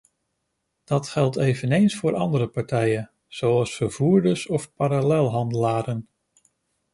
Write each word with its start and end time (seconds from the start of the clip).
Dat 0.83 1.07
geldt 1.07 1.35
eveneens 1.37 1.95
voor 1.95 2.15
andere 2.15 2.47
partijen, 2.47 3.11
zoals 3.27 3.75
vervoerders 3.75 4.47
of 4.47 4.73
parallelhandelaren. 4.73 6.07